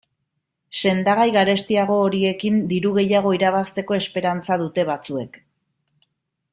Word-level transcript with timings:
Sendagai 0.83 1.27
garestiago 1.35 1.97
horiekin 2.05 2.57
diru 2.73 2.95
gehiago 2.97 3.35
irabazteko 3.41 3.99
esperantza 4.01 4.61
dute 4.67 4.91
batzuek. 4.93 5.43